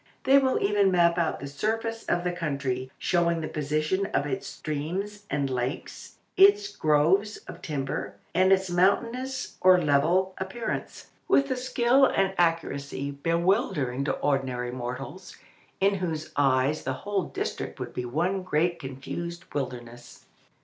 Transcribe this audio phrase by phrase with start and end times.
[0.23, 4.47] They will even map out the surface of the country, showing the position of its
[4.47, 11.55] streams and lakes, its groves of timber, and its mountainous or level appearance, with a
[11.55, 15.37] skill and accuracy bewildering to ordinary mortals,
[15.79, 20.25] in whose eyes the whole district would be one great confused wilderness.